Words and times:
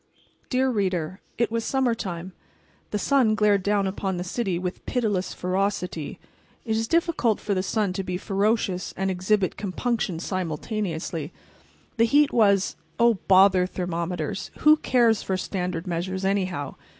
_"Dear 0.49 0.71
Reader: 0.71 1.21
It 1.37 1.51
was 1.51 1.63
summertime. 1.63 2.33
The 2.89 2.97
sun 2.97 3.35
glared 3.35 3.61
down 3.61 3.85
upon 3.85 4.17
the 4.17 4.23
city 4.23 4.57
with 4.57 4.83
pitiless 4.87 5.31
ferocity. 5.31 6.19
It 6.65 6.75
is 6.75 6.87
difficult 6.87 7.39
for 7.39 7.53
the 7.53 7.61
sun 7.61 7.93
to 7.93 8.03
be 8.03 8.17
ferocious 8.17 8.95
and 8.97 9.11
exhibit 9.11 9.57
compunction 9.57 10.17
simultaneously. 10.19 11.31
The 11.97 12.05
heat 12.05 12.33
was—oh, 12.33 13.19
bother 13.27 13.67
thermometers!—who 13.67 14.77
cares 14.77 15.21
for 15.21 15.37
standard 15.37 15.85
measures, 15.85 16.25
anyhow? 16.25 16.77